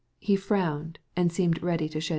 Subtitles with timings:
[0.17, 2.09] He frowned and seemed ready to cry.